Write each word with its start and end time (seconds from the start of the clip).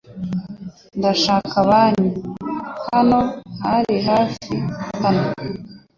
Ndashaka 0.97 1.55
banki 1.69 2.19
.Hano 2.89 3.19
hari 3.63 3.95
hafi 4.09 4.53
hano? 5.03 5.23